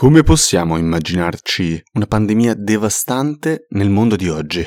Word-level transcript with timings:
Come 0.00 0.22
possiamo 0.22 0.78
immaginarci 0.78 1.78
una 1.92 2.06
pandemia 2.06 2.54
devastante 2.54 3.66
nel 3.72 3.90
mondo 3.90 4.16
di 4.16 4.30
oggi? 4.30 4.66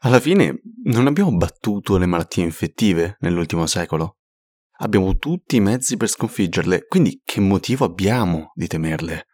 Alla 0.00 0.18
fine 0.18 0.62
non 0.82 1.06
abbiamo 1.06 1.30
battuto 1.36 1.96
le 1.96 2.06
malattie 2.06 2.42
infettive 2.42 3.18
nell'ultimo 3.20 3.66
secolo. 3.66 4.16
Abbiamo 4.78 5.16
tutti 5.16 5.54
i 5.54 5.60
mezzi 5.60 5.96
per 5.96 6.08
sconfiggerle, 6.08 6.86
quindi 6.88 7.20
che 7.24 7.38
motivo 7.38 7.84
abbiamo 7.84 8.50
di 8.56 8.66
temerle? 8.66 9.26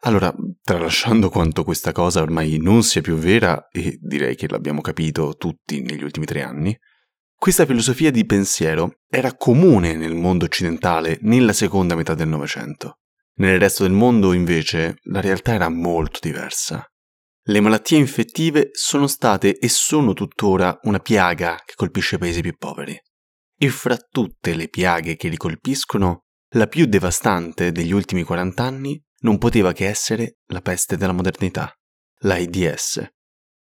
Allora, 0.00 0.34
tralasciando 0.60 1.30
quanto 1.30 1.62
questa 1.62 1.92
cosa 1.92 2.20
ormai 2.20 2.58
non 2.58 2.82
sia 2.82 3.02
più 3.02 3.14
vera, 3.14 3.68
e 3.68 4.00
direi 4.00 4.34
che 4.34 4.48
l'abbiamo 4.48 4.80
capito 4.80 5.36
tutti 5.36 5.80
negli 5.80 6.02
ultimi 6.02 6.26
tre 6.26 6.42
anni, 6.42 6.76
questa 7.36 7.64
filosofia 7.64 8.10
di 8.10 8.26
pensiero 8.26 8.96
era 9.08 9.32
comune 9.36 9.94
nel 9.94 10.16
mondo 10.16 10.46
occidentale 10.46 11.18
nella 11.20 11.52
seconda 11.52 11.94
metà 11.94 12.14
del 12.14 12.26
Novecento. 12.26 12.96
Nel 13.40 13.58
resto 13.58 13.84
del 13.84 13.92
mondo, 13.92 14.34
invece, 14.34 14.98
la 15.04 15.22
realtà 15.22 15.54
era 15.54 15.70
molto 15.70 16.18
diversa. 16.20 16.84
Le 17.42 17.60
malattie 17.60 17.96
infettive 17.96 18.68
sono 18.72 19.06
state 19.06 19.56
e 19.56 19.68
sono 19.70 20.12
tuttora 20.12 20.78
una 20.82 20.98
piaga 20.98 21.56
che 21.64 21.72
colpisce 21.74 22.16
i 22.16 22.18
paesi 22.18 22.42
più 22.42 22.54
poveri. 22.58 22.94
E 23.58 23.68
fra 23.70 23.96
tutte 23.96 24.54
le 24.54 24.68
piaghe 24.68 25.16
che 25.16 25.28
li 25.28 25.38
colpiscono, 25.38 26.24
la 26.54 26.66
più 26.66 26.84
devastante 26.84 27.72
degli 27.72 27.92
ultimi 27.92 28.24
40 28.24 28.62
anni 28.62 29.02
non 29.20 29.38
poteva 29.38 29.72
che 29.72 29.88
essere 29.88 30.36
la 30.48 30.60
peste 30.60 30.98
della 30.98 31.12
modernità, 31.12 31.72
l'AIDS. 32.20 33.06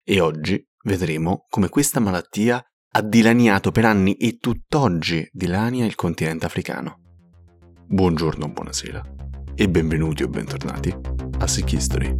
E 0.04 0.20
oggi 0.20 0.62
vedremo 0.84 1.45
come 1.48 1.70
questa 1.70 2.02
malattia 2.02 2.62
ha 2.95 3.02
dilaniato 3.02 3.72
per 3.72 3.86
anni 3.86 4.16
e 4.16 4.36
tutt'oggi 4.40 5.26
dilania 5.32 5.86
il 5.86 5.95
continente 5.95 6.45
africano. 6.45 7.00
Buongiorno, 7.88 8.50
buonasera 8.50 9.23
e 9.56 9.70
benvenuti 9.70 10.24
o 10.24 10.28
bentornati 10.28 10.94
a 11.40 11.48
Sick 11.48 11.72
History. 11.74 12.16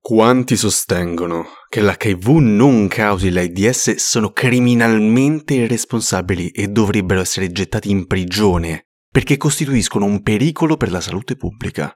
Quanti 0.00 0.56
sostengono 0.56 1.46
che 1.68 1.80
l'HIV 1.80 2.28
non 2.36 2.88
causi 2.88 3.30
l'AIDS 3.30 3.94
sono 3.94 4.30
criminalmente 4.30 5.54
irresponsabili 5.54 6.50
e 6.50 6.68
dovrebbero 6.68 7.20
essere 7.20 7.50
gettati 7.50 7.90
in 7.90 8.06
prigione 8.06 8.86
perché 9.10 9.36
costituiscono 9.36 10.04
un 10.04 10.22
pericolo 10.22 10.76
per 10.76 10.90
la 10.90 11.00
salute 11.00 11.36
pubblica. 11.36 11.92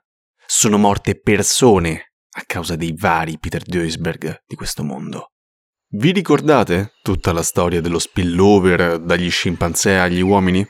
Sono 0.47 0.79
morte 0.79 1.21
persone 1.21 2.08
a 2.39 2.45
causa 2.47 2.77
dei 2.77 2.95
vari 2.97 3.39
Peter 3.39 3.63
Duisberg 3.63 4.43
di 4.47 4.55
questo 4.55 4.85
mondo. 4.85 5.33
Vi 5.91 6.13
ricordate 6.13 6.93
tutta 7.03 7.33
la 7.33 7.43
storia 7.43 7.81
dello 7.81 7.99
spillover 7.99 9.01
dagli 9.01 9.31
scimpanzé 9.31 9.99
agli 9.99 10.21
uomini? 10.21 10.65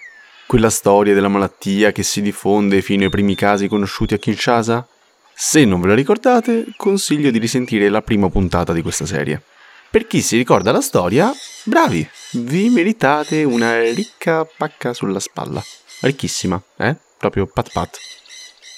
Quella 0.47 0.70
storia 0.70 1.12
della 1.12 1.28
malattia 1.28 1.92
che 1.92 2.02
si 2.02 2.22
diffonde 2.22 2.80
fino 2.80 3.05
ai 3.05 3.10
primi 3.10 3.34
casi 3.34 3.69
conosciuti 3.69 4.14
a 4.14 4.19
Kinshasa? 4.19 4.88
Se 5.34 5.64
non 5.64 5.80
ve 5.80 5.88
la 5.88 5.94
ricordate, 5.94 6.66
consiglio 6.77 7.30
di 7.30 7.38
risentire 7.38 7.88
la 7.91 8.00
prima 8.00 8.30
puntata 8.30 8.72
di 8.72 8.80
questa 8.80 9.05
serie. 9.05 9.42
Per 9.91 10.06
chi 10.06 10.22
si 10.22 10.36
ricorda 10.36 10.72
la 10.72 10.80
storia, 10.80 11.30
bravi, 11.64 12.08
vi 12.32 12.70
meritate 12.70 13.44
una 13.44 13.80
ricca 13.82 14.44
pacca 14.44 14.94
sulla 14.94 15.20
spalla. 15.20 15.62
Ricchissima, 16.00 16.62
eh? 16.78 16.97
Proprio 17.19 17.47
pat 17.47 17.72
pat. 17.72 17.98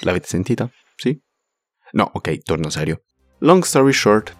L'avete 0.00 0.26
sentita? 0.26 0.68
Sì? 0.96 1.18
No, 1.92 2.10
ok, 2.12 2.42
torno 2.42 2.70
serio. 2.70 3.02
Long 3.38 3.62
story 3.62 3.92
short, 3.92 4.36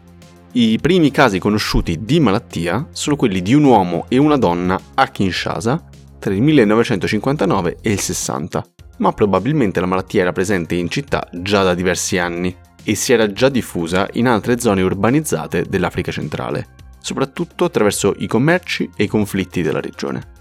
i 0.53 0.79
primi 0.81 1.11
casi 1.11 1.39
conosciuti 1.39 2.05
di 2.05 2.19
malattia 2.21 2.89
sono 2.91 3.17
quelli 3.17 3.41
di 3.41 3.55
un 3.55 3.65
uomo 3.65 4.07
e 4.09 4.19
una 4.19 4.37
donna 4.37 4.79
a 4.95 5.09
Kinshasa 5.09 5.85
tra 6.19 6.35
il 6.35 6.43
1959 6.43 7.79
e 7.81 7.93
il 7.93 8.01
60, 8.01 8.67
ma 8.99 9.13
probabilmente 9.13 9.81
la 9.81 9.87
malattia 9.87 10.23
era 10.23 10.33
presente 10.33 10.75
in 10.75 10.91
città 10.91 11.29
già 11.33 11.63
da 11.63 11.75
diversi 11.75 12.19
anni 12.19 12.55
e 12.83 12.95
si 12.95 13.13
era 13.13 13.33
già 13.33 13.49
diffusa 13.49 14.09
in 14.15 14.27
altre 14.27 14.59
zone 14.59 14.83
urbanizzate 14.83 15.67
dell'Africa 15.69 16.11
centrale, 16.11 16.67
soprattutto 17.01 17.65
attraverso 17.65 18.15
i 18.19 18.27
commerci 18.27 18.91
e 18.97 19.05
i 19.05 19.09
conflitti 19.09 19.63
della 19.63 19.81
regione. 19.81 20.39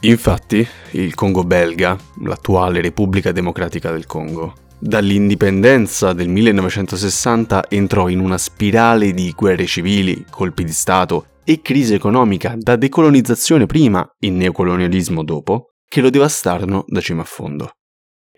Infatti, 0.00 0.66
il 0.92 1.14
Congo 1.14 1.44
belga, 1.44 1.96
l'attuale 2.22 2.80
Repubblica 2.80 3.32
Democratica 3.32 3.90
del 3.90 4.06
Congo, 4.06 4.54
Dall'indipendenza 4.84 6.12
del 6.12 6.28
1960 6.28 7.66
entrò 7.68 8.08
in 8.08 8.18
una 8.18 8.36
spirale 8.36 9.12
di 9.12 9.30
guerre 9.30 9.64
civili, 9.64 10.26
colpi 10.28 10.64
di 10.64 10.72
Stato 10.72 11.36
e 11.44 11.62
crisi 11.62 11.94
economica 11.94 12.56
da 12.58 12.74
decolonizzazione 12.74 13.66
prima 13.66 14.04
e 14.18 14.30
neocolonialismo 14.30 15.22
dopo, 15.22 15.74
che 15.86 16.00
lo 16.00 16.10
devastarono 16.10 16.82
da 16.88 17.00
cima 17.00 17.22
a 17.22 17.24
fondo. 17.24 17.70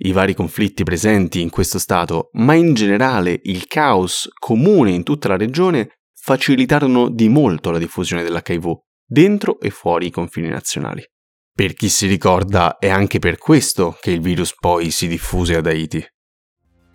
I 0.01 0.13
vari 0.13 0.35
conflitti 0.35 0.85
presenti 0.85 1.41
in 1.41 1.49
questo 1.49 1.79
Stato, 1.79 2.29
ma 2.33 2.53
in 2.53 2.75
generale 2.75 3.41
il 3.45 3.67
caos 3.67 4.29
comune 4.39 4.91
in 4.91 5.03
tutta 5.03 5.29
la 5.29 5.39
regione, 5.39 6.01
facilitarono 6.15 7.09
di 7.09 7.31
molto 7.31 7.71
la 7.71 7.79
diffusione 7.79 8.23
dell'HIV, 8.23 8.71
dentro 9.03 9.59
e 9.61 9.71
fuori 9.71 10.09
i 10.09 10.11
confini 10.11 10.49
nazionali. 10.49 11.03
Per 11.55 11.73
chi 11.73 11.89
si 11.89 12.07
ricorda, 12.07 12.77
è 12.77 12.91
anche 12.91 13.19
per 13.19 13.39
questo 13.39 13.97
che 13.99 14.11
il 14.11 14.21
virus 14.21 14.55
poi 14.55 14.91
si 14.91 15.07
diffuse 15.09 15.57
ad 15.57 15.67
Haiti. 15.67 16.05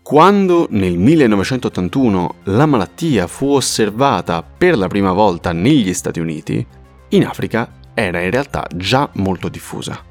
Quando 0.10 0.66
nel 0.72 0.98
1981 0.98 2.38
la 2.46 2.66
malattia 2.66 3.28
fu 3.28 3.50
osservata 3.50 4.42
per 4.42 4.76
la 4.76 4.88
prima 4.88 5.12
volta 5.12 5.52
negli 5.52 5.94
Stati 5.94 6.20
Uniti, 6.20 6.66
in 7.10 7.28
Africa 7.28 7.72
era 7.94 8.20
in 8.20 8.32
realtà 8.32 8.68
già 8.74 9.08
molto 9.18 9.50
diffusa. 9.50 10.04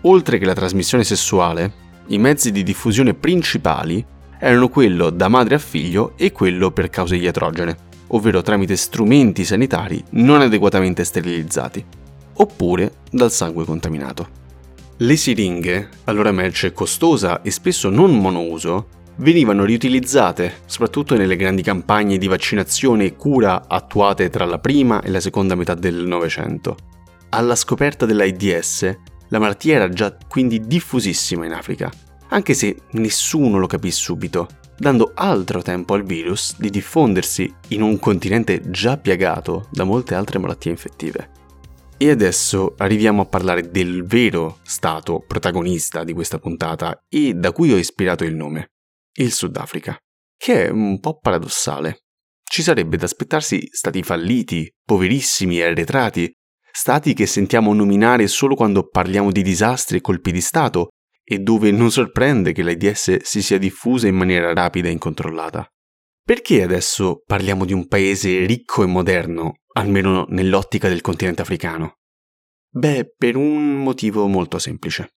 Oltre 0.00 0.38
che 0.38 0.44
la 0.46 0.52
trasmissione 0.52 1.04
sessuale, 1.04 1.72
i 2.08 2.18
mezzi 2.18 2.50
di 2.50 2.64
diffusione 2.64 3.14
principali 3.14 4.04
erano 4.40 4.68
quello 4.68 5.10
da 5.10 5.28
madre 5.28 5.54
a 5.54 5.58
figlio 5.58 6.14
e 6.16 6.32
quello 6.32 6.72
per 6.72 6.90
cause 6.90 7.14
iatrogene, 7.14 7.76
ovvero 8.08 8.42
tramite 8.42 8.74
strumenti 8.74 9.44
sanitari 9.44 10.02
non 10.14 10.40
adeguatamente 10.40 11.04
sterilizzati, 11.04 11.84
oppure 12.32 12.94
dal 13.12 13.30
sangue 13.30 13.64
contaminato. 13.64 14.28
Le 14.96 15.14
siringhe, 15.14 15.88
allora 16.06 16.32
merce 16.32 16.72
costosa 16.72 17.42
e 17.42 17.52
spesso 17.52 17.90
non 17.90 18.18
monouso, 18.18 19.04
venivano 19.18 19.64
riutilizzate 19.64 20.62
soprattutto 20.66 21.16
nelle 21.16 21.36
grandi 21.36 21.62
campagne 21.62 22.18
di 22.18 22.26
vaccinazione 22.26 23.04
e 23.04 23.16
cura 23.16 23.64
attuate 23.68 24.28
tra 24.28 24.44
la 24.44 24.58
prima 24.58 25.00
e 25.00 25.10
la 25.10 25.20
seconda 25.20 25.54
metà 25.54 25.74
del 25.74 26.06
Novecento. 26.06 26.76
Alla 27.30 27.54
scoperta 27.54 28.06
dell'AIDS, 28.06 28.98
la 29.28 29.38
malattia 29.38 29.76
era 29.76 29.88
già 29.88 30.16
quindi 30.28 30.60
diffusissima 30.66 31.44
in 31.44 31.52
Africa, 31.52 31.90
anche 32.28 32.54
se 32.54 32.82
nessuno 32.92 33.58
lo 33.58 33.66
capì 33.66 33.90
subito, 33.90 34.48
dando 34.76 35.12
altro 35.14 35.62
tempo 35.62 35.94
al 35.94 36.04
virus 36.04 36.56
di 36.58 36.70
diffondersi 36.70 37.52
in 37.68 37.82
un 37.82 37.98
continente 37.98 38.62
già 38.70 38.96
piagato 38.96 39.68
da 39.70 39.84
molte 39.84 40.14
altre 40.14 40.38
malattie 40.38 40.70
infettive. 40.70 41.30
E 41.98 42.10
adesso 42.10 42.74
arriviamo 42.76 43.22
a 43.22 43.26
parlare 43.26 43.70
del 43.70 44.04
vero 44.04 44.58
stato 44.62 45.24
protagonista 45.26 46.04
di 46.04 46.12
questa 46.12 46.38
puntata 46.38 47.02
e 47.08 47.32
da 47.32 47.52
cui 47.52 47.72
ho 47.72 47.78
ispirato 47.78 48.22
il 48.22 48.34
nome 48.34 48.72
il 49.16 49.32
Sudafrica, 49.32 49.96
che 50.36 50.66
è 50.66 50.70
un 50.70 51.00
po' 51.00 51.18
paradossale. 51.18 52.00
Ci 52.42 52.62
sarebbe 52.62 52.96
da 52.96 53.04
aspettarsi 53.04 53.68
stati 53.70 54.02
falliti, 54.02 54.70
poverissimi 54.84 55.58
e 55.58 55.64
arretrati, 55.64 56.30
stati 56.70 57.14
che 57.14 57.26
sentiamo 57.26 57.72
nominare 57.72 58.26
solo 58.28 58.54
quando 58.54 58.88
parliamo 58.88 59.32
di 59.32 59.42
disastri 59.42 59.98
e 59.98 60.00
colpi 60.00 60.30
di 60.32 60.40
Stato, 60.40 60.88
e 61.24 61.38
dove 61.38 61.72
non 61.72 61.90
sorprende 61.90 62.52
che 62.52 62.62
l'AIDS 62.62 63.22
si 63.22 63.42
sia 63.42 63.58
diffusa 63.58 64.06
in 64.06 64.14
maniera 64.14 64.52
rapida 64.52 64.88
e 64.88 64.92
incontrollata. 64.92 65.66
Perché 66.22 66.62
adesso 66.62 67.22
parliamo 67.24 67.64
di 67.64 67.72
un 67.72 67.88
paese 67.88 68.44
ricco 68.46 68.82
e 68.82 68.86
moderno, 68.86 69.60
almeno 69.72 70.26
nell'ottica 70.28 70.88
del 70.88 71.00
continente 71.00 71.42
africano? 71.42 71.94
Beh, 72.68 73.14
per 73.16 73.36
un 73.36 73.82
motivo 73.82 74.26
molto 74.28 74.58
semplice 74.58 75.15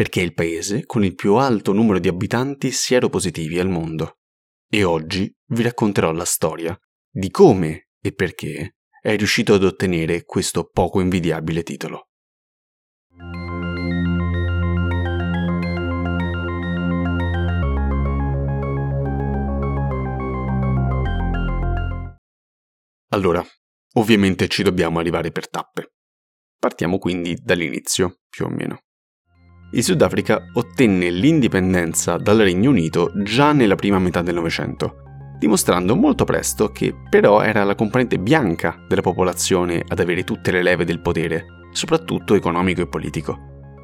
perché 0.00 0.22
è 0.22 0.24
il 0.24 0.32
paese 0.32 0.86
con 0.86 1.04
il 1.04 1.14
più 1.14 1.34
alto 1.34 1.74
numero 1.74 1.98
di 1.98 2.08
abitanti 2.08 2.70
sieropositivi 2.70 3.58
al 3.58 3.68
mondo. 3.68 4.20
E 4.66 4.82
oggi 4.82 5.30
vi 5.48 5.62
racconterò 5.62 6.10
la 6.12 6.24
storia 6.24 6.74
di 7.10 7.30
come 7.30 7.90
e 8.00 8.14
perché 8.14 8.76
è 8.98 9.14
riuscito 9.16 9.52
ad 9.52 9.62
ottenere 9.62 10.24
questo 10.24 10.70
poco 10.70 11.02
invidiabile 11.02 11.62
titolo. 11.62 12.08
Allora, 23.08 23.44
ovviamente 23.96 24.48
ci 24.48 24.62
dobbiamo 24.62 24.98
arrivare 24.98 25.30
per 25.30 25.50
tappe. 25.50 25.92
Partiamo 26.58 26.96
quindi 26.96 27.34
dall'inizio, 27.34 28.20
più 28.30 28.46
o 28.46 28.48
meno 28.48 28.84
il 29.72 29.84
Sudafrica 29.84 30.46
ottenne 30.54 31.10
l'indipendenza 31.10 32.16
dal 32.16 32.38
Regno 32.38 32.70
Unito 32.70 33.12
già 33.14 33.52
nella 33.52 33.76
prima 33.76 33.98
metà 33.98 34.20
del 34.20 34.34
Novecento, 34.34 35.02
dimostrando 35.38 35.94
molto 35.94 36.24
presto 36.24 36.72
che 36.72 36.94
però 37.08 37.40
era 37.40 37.62
la 37.62 37.76
componente 37.76 38.18
bianca 38.18 38.84
della 38.88 39.00
popolazione 39.00 39.84
ad 39.86 40.00
avere 40.00 40.24
tutte 40.24 40.50
le 40.50 40.62
leve 40.62 40.84
del 40.84 41.00
potere, 41.00 41.46
soprattutto 41.72 42.34
economico 42.34 42.80
e 42.80 42.88
politico, 42.88 43.38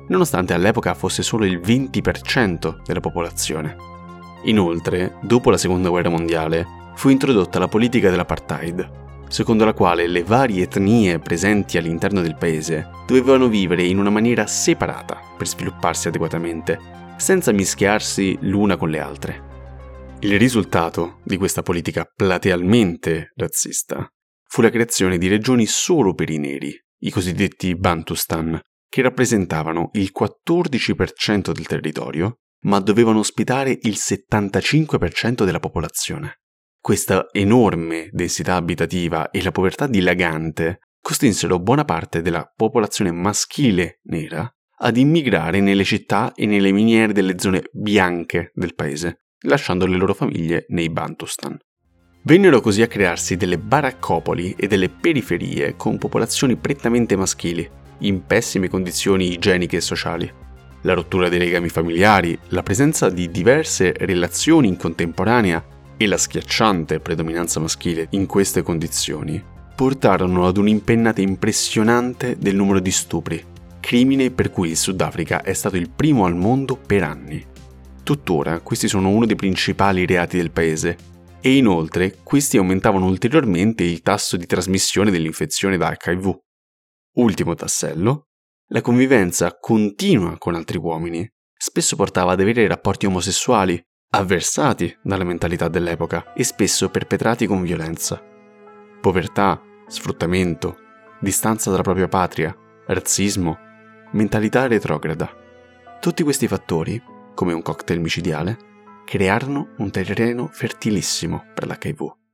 nonostante 0.09 0.55
all'epoca 0.55 0.94
fosse 0.94 1.23
solo 1.23 1.44
il 1.44 1.61
20% 1.61 2.83
della 2.85 3.00
popolazione. 3.00 3.77
Inoltre, 4.44 5.19
dopo 5.23 5.50
la 5.50 5.56
Seconda 5.56 5.88
Guerra 5.88 6.11
Mondiale, 6.11 6.67
fu 6.97 7.11
introdotta 7.11 7.59
la 7.61 7.69
politica 7.69 8.11
dell'apartheid, 8.11 9.05
secondo 9.28 9.64
la 9.64 9.73
quale 9.73 10.06
le 10.06 10.23
varie 10.23 10.64
etnie 10.64 11.19
presenti 11.19 11.78
all'interno 11.78 12.20
del 12.20 12.37
paese 12.37 12.88
dovevano 13.06 13.49
vivere 13.49 13.84
in 13.84 13.99
una 13.99 14.11
maniera 14.11 14.46
separata 14.46 15.20
per 15.37 15.46
svilupparsi 15.46 16.08
adeguatamente, 16.08 16.78
senza 17.17 17.52
mischiarsi 17.52 18.37
l'una 18.40 18.76
con 18.76 18.90
le 18.90 19.00
altre. 19.00 19.44
Il 20.20 20.38
risultato 20.38 21.20
di 21.25 21.37
questa 21.37 21.62
politica 21.62 22.05
platealmente 22.05 23.32
razzista 23.37 24.08
fu 24.49 24.62
la 24.62 24.70
creazione 24.70 25.19
di 25.19 25.28
regioni 25.28 25.67
solo 25.67 26.14
per 26.14 26.31
i 26.31 26.38
neri, 26.38 26.73
i 27.00 27.11
cosiddetti 27.11 27.76
Bantustan, 27.76 28.58
che 28.88 29.02
rappresentavano 29.02 29.90
il 29.93 30.11
14% 30.19 31.52
del 31.52 31.67
territorio, 31.67 32.38
ma 32.64 32.81
dovevano 32.81 33.19
ospitare 33.19 33.78
il 33.82 33.96
75% 33.99 35.44
della 35.44 35.61
popolazione. 35.61 36.40
Questa 36.87 37.27
enorme 37.33 38.11
densità 38.12 38.55
abitativa 38.55 39.33
e 39.33 39.43
la 39.43 39.50
povertà 39.50 39.88
dilagante 39.88 40.83
costrinsero 41.00 41.59
buona 41.59 41.85
parte 41.85 42.23
della 42.23 42.49
popolazione 42.55 43.11
maschile 43.11 43.99
nera 44.05 44.49
ad 44.79 44.97
immigrare 44.97 45.61
nelle 45.61 45.83
città 45.83 46.33
e 46.33 46.47
nelle 46.47 46.71
miniere 46.71 47.12
delle 47.12 47.41
zone 47.41 47.65
bianche 47.73 48.53
del 48.55 48.77
paese, 48.77 49.23
lasciando 49.47 49.85
le 49.85 49.97
loro 49.97 50.15
famiglie 50.15 50.67
nei 50.69 50.88
Bantustan. 50.88 51.59
Vennero 52.23 52.61
così 52.61 52.83
a 52.83 52.87
crearsi 52.87 53.37
delle 53.37 53.59
baraccopoli 53.59 54.55
e 54.56 54.69
delle 54.69 54.88
periferie 54.88 55.75
con 55.75 55.99
popolazioni 55.99 56.55
prettamente 56.55 57.17
maschili, 57.17 57.69
in 58.03 58.25
pessime 58.27 58.69
condizioni 58.69 59.33
igieniche 59.33 59.79
e 59.79 59.81
sociali. 59.81 60.33
La 60.83 60.94
rottura 60.94 61.29
dei 61.29 61.41
legami 61.41 61.69
familiari, 61.69 62.38
la 62.50 62.62
presenza 62.62 63.11
di 63.11 63.29
diverse 63.29 63.93
relazioni 63.93 64.69
in 64.69 64.77
contemporanea 64.77 65.75
e 65.96 66.06
la 66.06 66.19
schiacciante 66.19 67.00
predominanza 67.00 67.60
maschile 67.60 68.06
in 68.10 68.26
queste 68.26 68.62
condizioni 68.62 69.43
portarono 69.75 70.46
ad 70.46 70.56
un'impennata 70.56 71.20
impressionante 71.20 72.37
del 72.38 72.56
numero 72.56 72.81
di 72.81 72.90
stupri, 72.90 73.44
crimine 73.81 74.31
per 74.31 74.50
cui 74.50 74.70
il 74.70 74.76
Sudafrica 74.76 75.43
è 75.43 75.52
stato 75.52 75.76
il 75.76 75.90
primo 75.90 76.25
al 76.25 76.34
mondo 76.34 76.76
per 76.76 77.02
anni. 77.02 77.44
Tuttora 78.02 78.60
questi 78.60 78.88
sono 78.88 79.10
uno 79.10 79.26
dei 79.26 79.37
principali 79.37 80.06
reati 80.06 80.37
del 80.37 80.50
paese 80.50 80.96
e 81.40 81.56
inoltre 81.56 82.19
questi 82.22 82.56
aumentavano 82.56 83.06
ulteriormente 83.06 83.84
il 83.84 84.00
tasso 84.02 84.37
di 84.37 84.46
trasmissione 84.46 85.10
dell'infezione 85.10 85.76
da 85.76 85.94
HIV. 85.99 86.38
Ultimo 87.16 87.54
tassello, 87.54 88.28
la 88.70 88.81
convivenza 88.81 89.56
continua 89.58 90.37
con 90.38 90.54
altri 90.54 90.78
uomini 90.78 91.28
spesso 91.56 91.96
portava 91.96 92.32
ad 92.32 92.40
avere 92.40 92.66
rapporti 92.66 93.06
omosessuali 93.06 93.82
avversati 94.18 94.96
dalla 95.02 95.24
mentalità 95.24 95.68
dell'epoca 95.68 96.32
e 96.32 96.44
spesso 96.44 96.88
perpetrati 96.88 97.46
con 97.46 97.62
violenza. 97.62 98.22
Povertà, 99.00 99.60
sfruttamento, 99.86 100.78
distanza 101.20 101.70
dalla 101.70 101.82
propria 101.82 102.08
patria, 102.08 102.56
razzismo, 102.86 103.58
mentalità 104.12 104.66
retrograda. 104.66 105.30
Tutti 106.00 106.22
questi 106.22 106.48
fattori, 106.48 107.02
come 107.34 107.52
un 107.52 107.62
cocktail 107.62 108.00
micidiale, 108.00 108.58
crearono 109.04 109.68
un 109.78 109.90
terreno 109.90 110.48
fertilissimo 110.48 111.44
per 111.54 111.66
l'HIV. 111.66 112.25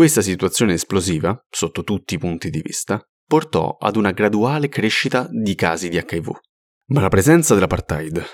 Questa 0.00 0.22
situazione 0.22 0.72
esplosiva, 0.72 1.38
sotto 1.50 1.84
tutti 1.84 2.14
i 2.14 2.18
punti 2.18 2.48
di 2.48 2.62
vista, 2.62 3.06
portò 3.26 3.76
ad 3.78 3.96
una 3.96 4.12
graduale 4.12 4.70
crescita 4.70 5.28
di 5.30 5.54
casi 5.54 5.90
di 5.90 5.98
HIV. 5.98 6.30
Ma 6.86 7.02
la 7.02 7.10
presenza 7.10 7.52
dell'apartheid 7.52 8.24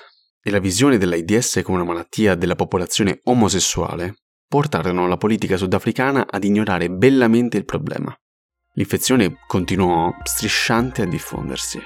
e 0.40 0.50
la 0.52 0.60
visione 0.60 0.96
dell'AIDS 0.96 1.62
come 1.64 1.78
una 1.78 1.86
malattia 1.86 2.36
della 2.36 2.54
popolazione 2.54 3.18
omosessuale 3.24 4.14
portarono 4.46 5.08
la 5.08 5.16
politica 5.16 5.56
sudafricana 5.56 6.28
ad 6.30 6.44
ignorare 6.44 6.88
bellamente 6.88 7.56
il 7.56 7.64
problema. 7.64 8.16
L'infezione 8.74 9.38
continuò 9.48 10.14
strisciante 10.22 11.02
a 11.02 11.06
diffondersi. 11.06 11.80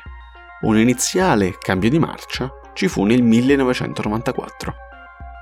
Un 0.65 0.77
iniziale 0.77 1.57
cambio 1.59 1.89
di 1.89 1.99
marcia 1.99 2.51
ci 2.75 2.87
fu 2.87 3.05
nel 3.05 3.23
1994 3.23 4.89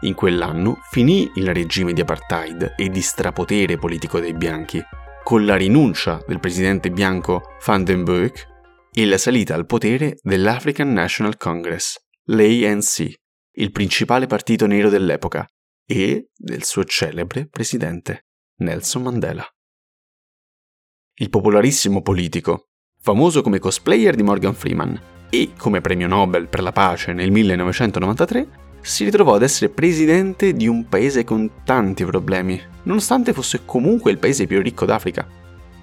in 0.02 0.14
quell'anno 0.14 0.78
finì 0.90 1.30
il 1.34 1.52
regime 1.52 1.92
di 1.92 2.00
apartheid 2.00 2.74
e 2.76 2.88
di 2.88 3.00
strapotere 3.00 3.76
politico 3.76 4.20
dei 4.20 4.34
bianchi, 4.34 4.82
con 5.22 5.44
la 5.44 5.56
rinuncia 5.56 6.22
del 6.26 6.40
presidente 6.40 6.90
bianco 6.90 7.56
Van 7.64 7.84
den 7.84 8.04
Broek 8.04 8.46
e 8.92 9.06
la 9.06 9.18
salita 9.18 9.54
al 9.54 9.66
potere 9.66 10.18
dell'African 10.22 10.92
National 10.92 11.36
Congress, 11.36 11.96
l'ANC, 12.24 13.12
il 13.52 13.72
principale 13.72 14.26
partito 14.26 14.66
nero 14.66 14.88
dell'epoca, 14.88 15.46
e 15.84 16.28
del 16.36 16.64
suo 16.64 16.84
celebre 16.84 17.48
presidente, 17.48 18.26
Nelson 18.58 19.02
Mandela. 19.02 19.46
Il 21.20 21.30
popolarissimo 21.30 22.02
politico, 22.02 22.68
famoso 23.00 23.42
come 23.42 23.58
cosplayer 23.58 24.14
di 24.14 24.22
Morgan 24.22 24.54
Freeman 24.54 25.00
e 25.30 25.52
come 25.56 25.80
premio 25.80 26.06
Nobel 26.06 26.48
per 26.48 26.62
la 26.62 26.72
pace 26.72 27.12
nel 27.12 27.30
1993, 27.30 28.67
si 28.80 29.04
ritrovò 29.04 29.34
ad 29.34 29.42
essere 29.42 29.70
presidente 29.70 30.52
di 30.52 30.66
un 30.66 30.88
paese 30.88 31.24
con 31.24 31.50
tanti 31.64 32.04
problemi, 32.04 32.60
nonostante 32.84 33.32
fosse 33.32 33.62
comunque 33.64 34.10
il 34.10 34.18
paese 34.18 34.46
più 34.46 34.60
ricco 34.60 34.84
d'Africa. 34.84 35.26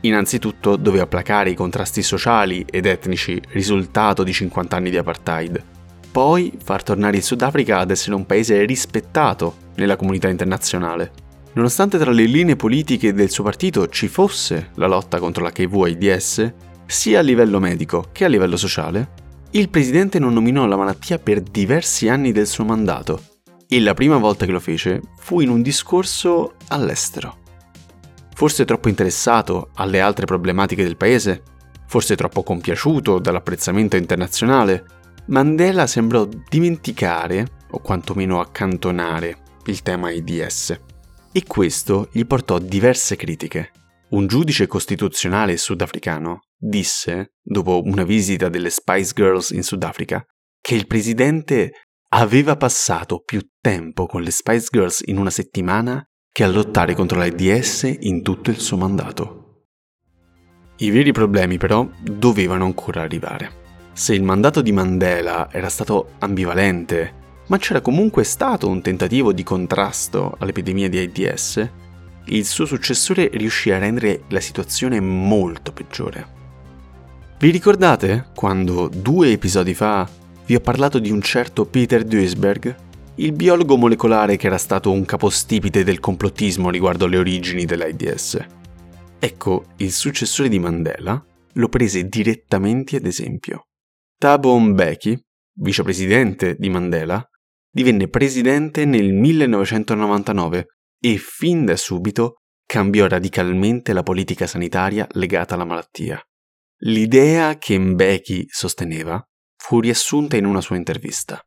Innanzitutto 0.01 0.75
doveva 0.75 1.07
placare 1.07 1.49
i 1.49 1.55
contrasti 1.55 2.01
sociali 2.03 2.65
ed 2.69 2.85
etnici 2.85 3.41
risultato 3.49 4.23
di 4.23 4.33
50 4.33 4.75
anni 4.75 4.89
di 4.89 4.97
apartheid, 4.97 5.63
poi 6.15 6.53
far 6.63 6.81
tornare 6.81 7.17
il 7.17 7.23
Sudafrica 7.23 7.79
ad 7.79 7.91
essere 7.91 8.15
un 8.15 8.25
paese 8.25 8.63
rispettato 8.63 9.55
nella 9.75 9.97
comunità 9.97 10.29
internazionale. 10.29 11.11
Nonostante 11.55 11.97
tra 11.97 12.11
le 12.11 12.23
linee 12.23 12.55
politiche 12.55 13.13
del 13.13 13.29
suo 13.29 13.43
partito 13.43 13.89
ci 13.89 14.07
fosse 14.07 14.69
la 14.75 14.87
lotta 14.87 15.19
contro 15.19 15.43
l'HIV-AIDS, 15.43 16.53
sia 16.85 17.19
a 17.19 17.21
livello 17.21 17.59
medico 17.59 18.09
che 18.11 18.23
a 18.23 18.27
livello 18.29 18.55
sociale, 18.55 19.09
il 19.55 19.69
presidente 19.69 20.19
non 20.19 20.33
nominò 20.33 20.65
la 20.65 20.75
malattia 20.75 21.17
per 21.17 21.39
diversi 21.39 22.09
anni 22.09 22.33
del 22.33 22.45
suo 22.45 22.65
mandato 22.65 23.21
e 23.69 23.79
la 23.79 23.93
prima 23.93 24.17
volta 24.17 24.45
che 24.45 24.51
lo 24.51 24.59
fece 24.59 25.01
fu 25.17 25.39
in 25.39 25.47
un 25.47 25.61
discorso 25.61 26.55
all'estero. 26.67 27.37
Forse 28.33 28.65
troppo 28.65 28.89
interessato 28.89 29.69
alle 29.75 30.01
altre 30.01 30.25
problematiche 30.25 30.83
del 30.83 30.97
paese, 30.97 31.41
forse 31.87 32.17
troppo 32.17 32.43
compiaciuto 32.43 33.17
dall'apprezzamento 33.19 33.95
internazionale, 33.95 34.83
Mandela 35.27 35.87
sembrò 35.87 36.27
dimenticare, 36.49 37.47
o 37.71 37.79
quantomeno 37.79 38.41
accantonare, 38.41 39.37
il 39.67 39.81
tema 39.81 40.09
AIDS. 40.09 40.77
E 41.31 41.43
questo 41.47 42.09
gli 42.11 42.25
portò 42.25 42.59
diverse 42.59 43.15
critiche. 43.15 43.71
Un 44.09 44.27
giudice 44.27 44.67
costituzionale 44.67 45.55
sudafricano 45.55 46.41
disse, 46.57 47.33
dopo 47.41 47.81
una 47.83 48.03
visita 48.03 48.49
delle 48.49 48.69
Spice 48.69 49.13
Girls 49.13 49.51
in 49.51 49.63
Sudafrica, 49.63 50.23
che 50.59 50.75
il 50.75 50.87
presidente 50.87 51.71
aveva 52.09 52.55
passato 52.55 53.21
più 53.21 53.41
tempo 53.59 54.05
con 54.05 54.21
le 54.21 54.31
Spice 54.31 54.67
Girls 54.71 55.01
in 55.05 55.17
una 55.17 55.29
settimana 55.29 56.03
che 56.31 56.43
a 56.43 56.47
lottare 56.47 56.95
contro 56.95 57.17
l'AIDS 57.17 57.97
in 57.99 58.21
tutto 58.21 58.49
il 58.49 58.59
suo 58.59 58.77
mandato. 58.77 59.67
I 60.77 60.89
veri 60.89 61.11
problemi 61.13 61.57
però 61.57 61.89
dovevano 62.01 62.65
ancora 62.65 63.01
arrivare. 63.01 63.63
Se 63.93 64.13
il 64.13 64.23
mandato 64.23 64.61
di 64.61 64.73
Mandela 64.73 65.49
era 65.51 65.69
stato 65.69 66.15
ambivalente, 66.19 67.23
ma 67.47 67.57
c'era 67.57 67.79
comunque 67.79 68.23
stato 68.25 68.67
un 68.67 68.81
tentativo 68.81 69.31
di 69.31 69.43
contrasto 69.43 70.35
all'epidemia 70.39 70.89
di 70.89 70.97
AIDS, 70.97 71.69
il 72.25 72.45
suo 72.45 72.65
successore 72.65 73.29
riuscì 73.33 73.71
a 73.71 73.77
rendere 73.77 74.23
la 74.29 74.41
situazione 74.41 74.99
molto 74.99 75.71
peggiore. 75.71 76.34
Vi 77.45 77.51
ricordate 77.51 78.29
quando 78.33 78.87
due 78.87 79.29
episodi 79.29 79.75
fa 79.75 80.09
vi 80.47 80.55
ho 80.55 80.59
parlato 80.59 80.97
di 80.97 81.11
un 81.11 81.21
certo 81.21 81.67
Peter 81.67 82.03
Duisberg, 82.03 82.75
il 83.17 83.33
biologo 83.33 83.77
molecolare 83.77 84.35
che 84.35 84.47
era 84.47 84.57
stato 84.57 84.91
un 84.91 85.05
capostipite 85.05 85.83
del 85.83 85.99
complottismo 85.99 86.71
riguardo 86.71 87.05
alle 87.05 87.19
origini 87.19 87.65
dell'AIDS? 87.65 88.47
Ecco, 89.19 89.65
il 89.77 89.91
successore 89.91 90.49
di 90.49 90.57
Mandela 90.57 91.23
lo 91.53 91.69
prese 91.69 92.05
direttamente 92.05 92.95
ad 92.95 93.05
esempio. 93.05 93.67
Thabo 94.17 94.57
Mbeki, 94.57 95.15
vicepresidente 95.59 96.55
di 96.57 96.71
Mandela, 96.71 97.23
divenne 97.69 98.07
presidente 98.07 98.85
nel 98.85 99.13
1999 99.13 100.65
e 100.99 101.17
fin 101.19 101.63
da 101.63 101.75
subito 101.75 102.37
cambiò 102.65 103.05
radicalmente 103.05 103.93
la 103.93 104.01
politica 104.01 104.47
sanitaria 104.47 105.07
legata 105.11 105.53
alla 105.53 105.65
malattia 105.65 106.19
L'idea 106.79 107.57
che 107.57 107.77
Mbeki 107.79 108.47
sosteneva 108.49 109.25
fu 109.55 109.79
riassunta 109.79 110.35
in 110.35 110.45
una 110.45 110.61
sua 110.61 110.75
intervista. 110.75 111.41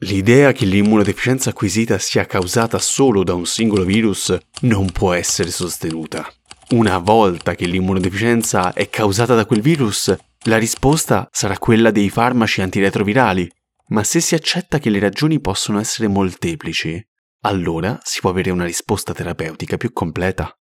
L'idea 0.00 0.52
che 0.52 0.64
l'immunodeficienza 0.66 1.50
acquisita 1.50 1.98
sia 1.98 2.26
causata 2.26 2.78
solo 2.78 3.24
da 3.24 3.34
un 3.34 3.46
singolo 3.46 3.82
virus 3.84 4.36
non 4.60 4.92
può 4.92 5.12
essere 5.12 5.50
sostenuta. 5.50 6.30
Una 6.70 6.98
volta 6.98 7.54
che 7.54 7.66
l'immunodeficienza 7.66 8.72
è 8.72 8.88
causata 8.88 9.34
da 9.34 9.46
quel 9.46 9.62
virus, 9.62 10.14
la 10.44 10.58
risposta 10.58 11.28
sarà 11.32 11.58
quella 11.58 11.90
dei 11.90 12.08
farmaci 12.10 12.60
antiretrovirali. 12.60 13.50
Ma 13.88 14.04
se 14.04 14.20
si 14.20 14.34
accetta 14.34 14.78
che 14.78 14.90
le 14.90 14.98
ragioni 14.98 15.40
possono 15.40 15.80
essere 15.80 16.08
molteplici, 16.08 17.04
allora 17.42 17.98
si 18.02 18.20
può 18.20 18.30
avere 18.30 18.50
una 18.50 18.64
risposta 18.64 19.12
terapeutica 19.12 19.76
più 19.76 19.92
completa. 19.92 20.56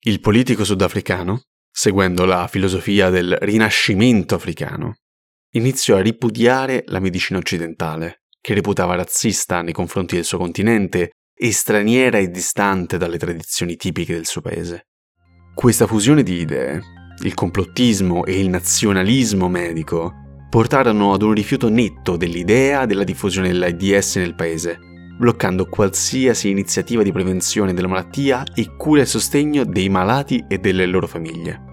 Il 0.00 0.20
politico 0.20 0.64
sudafricano, 0.64 1.49
seguendo 1.70 2.24
la 2.24 2.46
filosofia 2.46 3.10
del 3.10 3.36
rinascimento 3.40 4.34
africano, 4.34 4.96
iniziò 5.52 5.96
a 5.96 6.02
ripudiare 6.02 6.84
la 6.86 7.00
medicina 7.00 7.38
occidentale, 7.38 8.22
che 8.40 8.54
reputava 8.54 8.94
razzista 8.94 9.62
nei 9.62 9.72
confronti 9.72 10.14
del 10.14 10.24
suo 10.24 10.38
continente 10.38 11.10
e 11.34 11.52
straniera 11.52 12.18
e 12.18 12.28
distante 12.28 12.98
dalle 12.98 13.18
tradizioni 13.18 13.76
tipiche 13.76 14.14
del 14.14 14.26
suo 14.26 14.40
paese. 14.40 14.86
Questa 15.54 15.86
fusione 15.86 16.22
di 16.22 16.40
idee, 16.40 16.80
il 17.22 17.34
complottismo 17.34 18.24
e 18.24 18.38
il 18.38 18.48
nazionalismo 18.48 19.48
medico, 19.48 20.12
portarono 20.48 21.12
ad 21.12 21.22
un 21.22 21.32
rifiuto 21.32 21.68
netto 21.68 22.16
dell'idea 22.16 22.86
della 22.86 23.04
diffusione 23.04 23.48
dell'AIDS 23.48 24.16
nel 24.16 24.34
paese, 24.34 24.78
bloccando 25.20 25.66
qualsiasi 25.66 26.48
iniziativa 26.48 27.02
di 27.02 27.12
prevenzione 27.12 27.74
della 27.74 27.88
malattia 27.88 28.42
e 28.54 28.74
cura 28.74 29.02
e 29.02 29.06
sostegno 29.06 29.64
dei 29.64 29.90
malati 29.90 30.42
e 30.48 30.56
delle 30.56 30.86
loro 30.86 31.06
famiglie. 31.06 31.68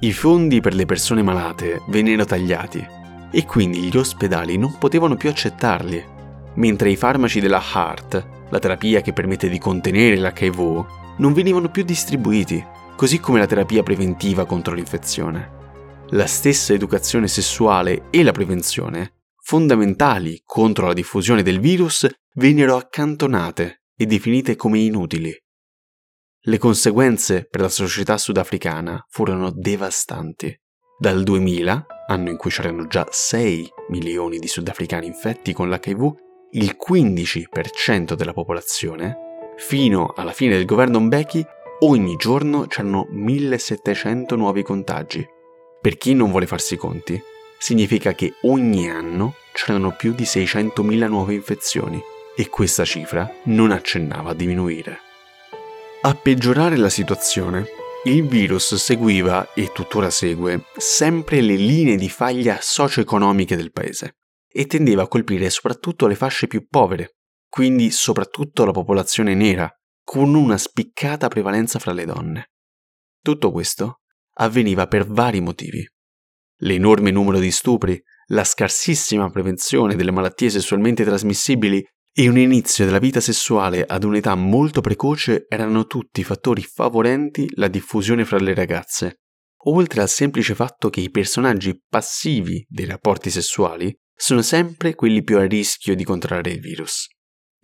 I 0.00 0.12
fondi 0.12 0.60
per 0.60 0.74
le 0.74 0.84
persone 0.84 1.22
malate 1.22 1.82
vennero 1.90 2.24
tagliati 2.24 2.84
e 3.30 3.44
quindi 3.46 3.82
gli 3.82 3.96
ospedali 3.96 4.58
non 4.58 4.76
potevano 4.78 5.14
più 5.14 5.28
accettarli, 5.28 6.04
mentre 6.54 6.90
i 6.90 6.96
farmaci 6.96 7.38
della 7.38 7.62
HART, 7.72 8.26
la 8.50 8.58
terapia 8.58 9.00
che 9.00 9.12
permette 9.12 9.48
di 9.48 9.60
contenere 9.60 10.16
l'HIV, 10.16 10.84
non 11.18 11.32
venivano 11.32 11.70
più 11.70 11.84
distribuiti, 11.84 12.64
così 12.96 13.20
come 13.20 13.38
la 13.38 13.46
terapia 13.46 13.84
preventiva 13.84 14.44
contro 14.44 14.74
l'infezione. 14.74 15.56
La 16.10 16.26
stessa 16.26 16.72
educazione 16.72 17.28
sessuale 17.28 18.06
e 18.10 18.24
la 18.24 18.32
prevenzione, 18.32 19.17
fondamentali 19.48 20.42
contro 20.44 20.88
la 20.88 20.92
diffusione 20.92 21.42
del 21.42 21.58
virus, 21.58 22.06
vennero 22.34 22.76
accantonate 22.76 23.84
e 23.96 24.04
definite 24.04 24.56
come 24.56 24.78
inutili. 24.80 25.34
Le 26.40 26.58
conseguenze 26.58 27.46
per 27.48 27.62
la 27.62 27.70
società 27.70 28.18
sudafricana 28.18 29.02
furono 29.08 29.50
devastanti. 29.50 30.54
Dal 30.98 31.22
2000, 31.22 31.86
anno 32.08 32.28
in 32.28 32.36
cui 32.36 32.50
c'erano 32.50 32.88
già 32.88 33.06
6 33.08 33.70
milioni 33.88 34.38
di 34.38 34.48
sudafricani 34.48 35.06
infetti 35.06 35.54
con 35.54 35.70
l'HIV, 35.70 36.12
il 36.50 36.76
15% 36.76 38.12
della 38.12 38.34
popolazione, 38.34 39.16
fino 39.56 40.12
alla 40.14 40.32
fine 40.32 40.56
del 40.56 40.66
governo 40.66 41.00
Mbeki, 41.00 41.42
ogni 41.84 42.16
giorno 42.16 42.66
c'erano 42.66 43.06
1700 43.08 44.36
nuovi 44.36 44.62
contagi. 44.62 45.26
Per 45.80 45.96
chi 45.96 46.12
non 46.12 46.32
vuole 46.32 46.46
farsi 46.46 46.74
i 46.74 46.76
conti, 46.76 47.18
significa 47.58 48.14
che 48.14 48.34
ogni 48.42 48.88
anno 48.90 49.34
c'erano 49.52 49.94
più 49.96 50.14
di 50.14 50.24
600.000 50.24 51.08
nuove 51.08 51.34
infezioni 51.34 52.00
e 52.36 52.48
questa 52.48 52.84
cifra 52.84 53.30
non 53.44 53.72
accennava 53.72 54.30
a 54.30 54.34
diminuire. 54.34 55.00
A 56.02 56.14
peggiorare 56.14 56.76
la 56.76 56.88
situazione 56.88 57.66
il 58.04 58.26
virus 58.26 58.76
seguiva, 58.76 59.52
e 59.54 59.72
tuttora 59.72 60.08
segue, 60.08 60.66
sempre 60.76 61.40
le 61.40 61.56
linee 61.56 61.96
di 61.96 62.08
faglia 62.08 62.58
socio-economiche 62.60 63.56
del 63.56 63.72
paese 63.72 64.18
e 64.46 64.66
tendeva 64.66 65.02
a 65.02 65.08
colpire 65.08 65.50
soprattutto 65.50 66.06
le 66.06 66.14
fasce 66.14 66.46
più 66.46 66.68
povere, 66.68 67.16
quindi 67.48 67.90
soprattutto 67.90 68.64
la 68.64 68.70
popolazione 68.70 69.34
nera, 69.34 69.68
con 70.04 70.34
una 70.34 70.56
spiccata 70.56 71.26
prevalenza 71.26 71.80
fra 71.80 71.92
le 71.92 72.04
donne. 72.04 72.50
Tutto 73.20 73.50
questo 73.50 74.00
avveniva 74.34 74.86
per 74.86 75.04
vari 75.04 75.40
motivi. 75.40 75.84
L'enorme 76.62 77.10
numero 77.10 77.38
di 77.38 77.50
stupri, 77.50 78.00
la 78.28 78.44
scarsissima 78.44 79.30
prevenzione 79.30 79.94
delle 79.94 80.10
malattie 80.10 80.50
sessualmente 80.50 81.04
trasmissibili 81.04 81.84
e 82.12 82.28
un 82.28 82.36
inizio 82.36 82.84
della 82.84 82.98
vita 82.98 83.20
sessuale 83.20 83.84
ad 83.86 84.02
un'età 84.02 84.34
molto 84.34 84.80
precoce 84.80 85.46
erano 85.48 85.86
tutti 85.86 86.24
fattori 86.24 86.62
favorenti 86.62 87.48
la 87.54 87.68
diffusione 87.68 88.24
fra 88.24 88.38
le 88.38 88.54
ragazze, 88.54 89.20
oltre 89.66 90.00
al 90.00 90.08
semplice 90.08 90.54
fatto 90.54 90.90
che 90.90 91.00
i 91.00 91.10
personaggi 91.10 91.80
passivi 91.88 92.66
dei 92.68 92.86
rapporti 92.86 93.30
sessuali 93.30 93.96
sono 94.12 94.42
sempre 94.42 94.96
quelli 94.96 95.22
più 95.22 95.38
a 95.38 95.46
rischio 95.46 95.94
di 95.94 96.02
contrarre 96.02 96.50
il 96.50 96.60
virus. 96.60 97.06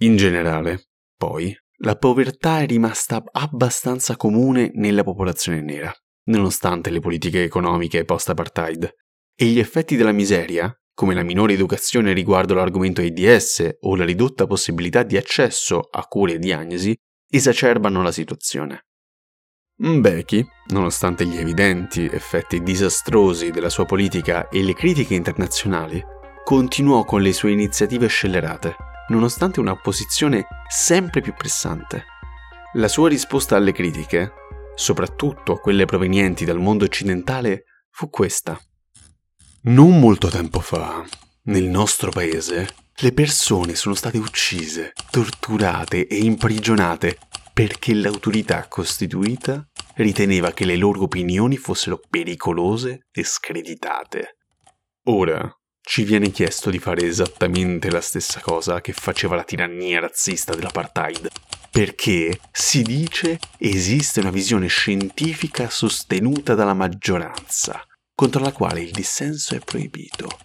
In 0.03 0.17
generale, 0.17 0.91
poi, 1.17 1.53
la 1.79 1.97
povertà 1.97 2.61
è 2.61 2.67
rimasta 2.67 3.23
abbastanza 3.33 4.17
comune 4.17 4.71
nella 4.75 5.03
popolazione 5.03 5.61
nera, 5.63 5.93
nonostante 6.25 6.91
le 6.91 7.01
politiche 7.01 7.43
economiche 7.43 8.05
post-apartheid, 8.05 8.95
e 9.37 9.45
gli 9.47 9.59
effetti 9.59 9.97
della 9.97 10.13
miseria, 10.13 10.73
come 10.95 11.15
la 11.15 11.25
minore 11.25 11.55
educazione 11.55 12.13
riguardo 12.13 12.55
l'argomento 12.55 13.01
AIDS 13.01 13.79
o 13.81 13.97
la 13.97 14.05
ridotta 14.05 14.47
possibilità 14.47 15.03
di 15.03 15.17
accesso 15.17 15.81
a 15.91 16.05
cure 16.05 16.35
e 16.35 16.39
diagnosi, 16.39 16.95
esacerbano 17.29 18.03
la 18.03 18.13
situazione. 18.13 18.87
Mbeki, 19.77 20.47
nonostante 20.69 21.27
gli 21.27 21.37
evidenti 21.37 22.05
effetti 22.05 22.63
disastrosi 22.63 23.51
della 23.51 23.71
sua 23.71 23.85
politica 23.85 24.49
e 24.49 24.63
le 24.63 24.73
critiche 24.73 25.15
internazionali, 25.15 26.01
continuò 26.45 27.05
con 27.05 27.23
le 27.23 27.33
sue 27.33 27.51
iniziative 27.51 28.07
scellerate, 28.07 28.77
nonostante 29.09 29.59
una 29.59 29.73
opposizione 29.73 30.47
sempre 30.69 31.21
più 31.23 31.35
pressante. 31.35 32.05
La 32.75 32.87
sua 32.87 33.09
risposta 33.09 33.57
alle 33.57 33.73
critiche, 33.73 34.33
soprattutto 34.75 35.53
a 35.53 35.61
quelle 35.61 35.85
provenienti 35.85 36.45
dal 36.45 36.59
mondo 36.59 36.85
occidentale, 36.85 37.65
fu 37.91 38.11
questa. 38.11 38.59
Non 39.63 39.99
molto 39.99 40.29
tempo 40.29 40.61
fa, 40.61 41.05
nel 41.45 41.65
nostro 41.65 42.11
paese, 42.11 42.69
le 42.97 43.13
persone 43.13 43.75
sono 43.75 43.95
state 43.95 44.19
uccise, 44.19 44.93
torturate 45.11 46.07
e 46.07 46.19
imprigionate 46.19 47.19
perché 47.53 47.95
l'autorità 47.95 48.67
costituita 48.69 49.69
riteneva 49.97 50.53
che 50.53 50.65
le 50.65 50.77
loro 50.77 51.03
opinioni 51.03 51.57
fossero 51.57 52.01
pericolose 52.11 53.07
e 53.13 53.23
screditate. 53.23 54.39
Ora 55.05 55.49
ci 55.87 56.03
viene 56.03 56.31
chiesto 56.31 56.71
di 56.71 56.79
fare 56.79 57.07
esattamente 57.07 57.91
la 57.91 58.01
stessa 58.01 58.41
cosa 58.41 58.81
che 58.81 58.95
faceva 58.95 59.37
la 59.37 59.45
tirannia 59.45 60.01
razzista 60.01 60.55
dell'apartheid, 60.55 61.29
perché 61.71 62.41
si 62.51 62.83
dice 62.83 63.39
esiste 63.59 64.21
una 64.21 64.31
visione 64.31 64.67
scientifica 64.67 65.69
sostenuta 65.69 66.55
dalla 66.55 66.73
maggioranza 66.73 67.87
contro 68.15 68.41
la 68.41 68.53
quale 68.53 68.81
il 68.81 68.93
dissenso 68.93 69.55
è 69.55 69.59
proibito. 69.59 70.39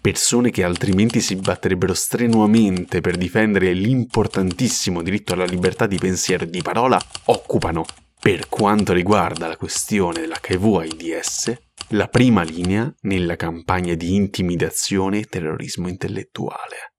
Persone 0.00 0.50
che 0.50 0.64
altrimenti 0.64 1.20
si 1.20 1.36
batterebbero 1.36 1.94
strenuamente 1.94 3.00
per 3.00 3.16
difendere 3.16 3.72
l'importantissimo 3.72 5.00
diritto 5.00 5.32
alla 5.32 5.44
libertà 5.44 5.86
di 5.86 5.98
pensiero 5.98 6.44
e 6.44 6.50
di 6.50 6.62
parola 6.62 7.00
occupano, 7.26 7.84
per 8.20 8.48
quanto 8.48 8.92
riguarda 8.92 9.46
la 9.46 9.56
questione 9.56 10.20
dell'HIV-AIDS, 10.20 11.65
la 11.90 12.08
prima 12.08 12.42
linea 12.42 12.92
nella 13.02 13.36
campagna 13.36 13.94
di 13.94 14.14
intimidazione 14.14 15.20
e 15.20 15.24
terrorismo 15.24 15.88
intellettuale. 15.88 16.94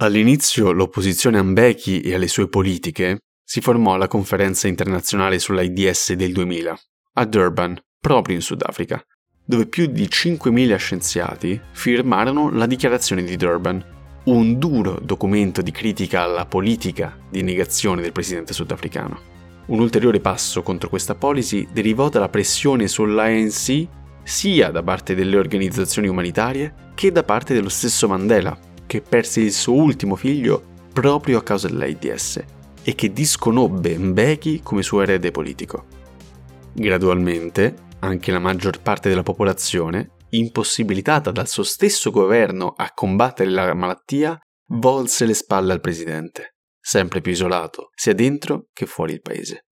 All'inizio 0.00 0.72
l'opposizione 0.72 1.38
a 1.38 1.42
Mbeki 1.44 2.00
e 2.00 2.14
alle 2.14 2.26
sue 2.26 2.48
politiche 2.48 3.20
si 3.44 3.60
formò 3.60 3.94
alla 3.94 4.08
conferenza 4.08 4.66
internazionale 4.66 5.38
sull'AIDS 5.38 6.14
del 6.14 6.32
2000, 6.32 6.80
a 7.14 7.24
Durban, 7.24 7.80
proprio 8.00 8.34
in 8.34 8.42
Sudafrica, 8.42 9.00
dove 9.44 9.66
più 9.66 9.86
di 9.86 10.04
5.000 10.04 10.76
scienziati 10.76 11.60
firmarono 11.72 12.50
la 12.50 12.66
dichiarazione 12.66 13.22
di 13.22 13.36
Durban, 13.36 13.84
un 14.24 14.58
duro 14.58 14.98
documento 15.00 15.62
di 15.62 15.70
critica 15.70 16.22
alla 16.22 16.46
politica 16.46 17.16
di 17.30 17.42
negazione 17.42 18.02
del 18.02 18.12
presidente 18.12 18.52
sudafricano. 18.52 19.31
Un 19.64 19.78
ulteriore 19.78 20.20
passo 20.20 20.62
contro 20.62 20.88
questa 20.88 21.14
policy 21.14 21.68
derivò 21.72 22.08
dalla 22.08 22.28
pressione 22.28 22.88
sull'ANC 22.88 23.86
sia 24.24 24.70
da 24.70 24.82
parte 24.82 25.14
delle 25.14 25.36
organizzazioni 25.36 26.08
umanitarie 26.08 26.90
che 26.94 27.12
da 27.12 27.22
parte 27.22 27.54
dello 27.54 27.68
stesso 27.68 28.08
Mandela, 28.08 28.56
che 28.86 29.00
perse 29.00 29.40
il 29.40 29.52
suo 29.52 29.74
ultimo 29.74 30.16
figlio 30.16 30.62
proprio 30.92 31.38
a 31.38 31.42
causa 31.42 31.68
dell'AIDS 31.68 32.44
e 32.82 32.94
che 32.94 33.12
disconobbe 33.12 33.96
Mbeki 33.96 34.60
come 34.62 34.82
suo 34.82 35.00
erede 35.00 35.30
politico. 35.30 35.86
Gradualmente, 36.72 37.74
anche 38.00 38.32
la 38.32 38.38
maggior 38.40 38.80
parte 38.80 39.08
della 39.08 39.22
popolazione, 39.22 40.10
impossibilitata 40.30 41.30
dal 41.30 41.48
suo 41.48 41.62
stesso 41.62 42.10
governo 42.10 42.74
a 42.76 42.90
combattere 42.92 43.50
la 43.50 43.74
malattia, 43.74 44.38
volse 44.74 45.24
le 45.24 45.34
spalle 45.34 45.72
al 45.72 45.80
presidente, 45.80 46.56
sempre 46.82 47.20
più 47.20 47.32
isolato, 47.32 47.90
sia 47.94 48.12
dentro 48.12 48.66
che 48.72 48.86
fuori 48.86 49.12
il 49.12 49.22
paese. 49.22 49.66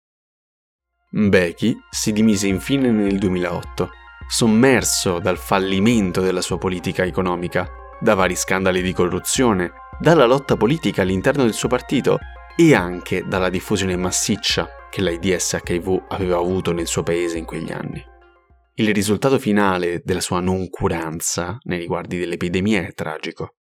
Mbeki 1.13 1.77
si 1.91 2.13
dimise 2.13 2.47
infine 2.47 2.91
nel 2.91 3.19
2008, 3.19 3.91
sommerso 4.29 5.19
dal 5.19 5.39
fallimento 5.39 6.21
della 6.21 6.41
sua 6.41 6.57
politica 6.57 7.05
economica, 7.05 7.69
da 8.01 8.15
vari 8.15 8.37
scandali 8.37 8.81
di 8.81 8.93
corruzione, 8.93 9.73
dalla 9.99 10.25
lotta 10.25 10.57
politica 10.57 11.03
all'interno 11.03 11.43
del 11.43 11.53
suo 11.53 11.69
partito 11.69 12.19
e 12.57 12.75
anche 12.75 13.25
dalla 13.27 13.51
diffusione 13.51 13.97
massiccia 13.97 14.69
che 14.89 15.03
l'AIDS-HIV 15.03 16.05
aveva 16.09 16.37
avuto 16.37 16.73
nel 16.73 16.87
suo 16.87 17.03
paese 17.03 17.39
in 17.39 17.45
quegli 17.45 17.73
anni. 17.73 18.03
Il 18.75 18.95
risultato 18.95 19.39
finale 19.39 20.01
della 20.05 20.21
sua 20.21 20.41
noncuranza 20.41 21.59
nei 21.65 21.79
riguardi 21.79 22.19
dell'epidemia 22.19 22.83
è 22.83 22.93
tragico. 22.95 23.57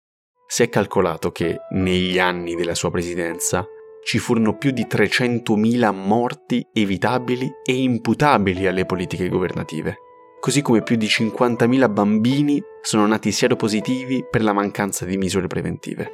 Si 0.47 0.63
è 0.63 0.69
calcolato 0.69 1.33
che 1.33 1.61
negli 1.71 2.19
anni 2.19 2.55
della 2.55 2.75
sua 2.75 2.91
presidenza 2.91 3.67
ci 4.05 4.19
furono 4.19 4.57
più 4.57 4.71
di 4.71 4.87
300.000 4.89 5.93
morti 5.95 6.67
evitabili 6.73 7.51
e 7.65 7.73
imputabili 7.83 8.67
alle 8.67 8.85
politiche 8.85 9.29
governative, 9.29 9.97
così 10.41 10.61
come 10.61 10.83
più 10.83 10.97
di 10.97 11.07
50.000 11.07 11.91
bambini 11.91 12.63
sono 12.83 13.07
nati 13.07 13.33
sieropositivi 13.33 14.27
per 14.31 14.43
la 14.43 14.53
mancanza 14.53 15.07
di 15.07 15.17
misure 15.17 15.47
preventive. 15.47 16.13